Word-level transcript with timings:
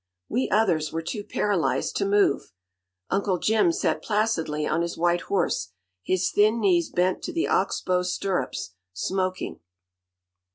We 0.27 0.49
others 0.49 0.91
were 0.91 1.03
too 1.03 1.23
paralyzed 1.23 1.95
to 1.97 2.07
move. 2.07 2.53
Uncle 3.11 3.37
Jim 3.37 3.71
sat 3.71 4.01
placidly 4.01 4.65
on 4.65 4.81
his 4.81 4.97
white 4.97 5.21
horse, 5.21 5.73
his 6.01 6.31
thin 6.31 6.59
knees 6.59 6.89
bent 6.89 7.21
to 7.21 7.31
the 7.31 7.47
ox 7.47 7.81
bow 7.81 8.01
stirrups, 8.01 8.73
smoking. 8.93 9.59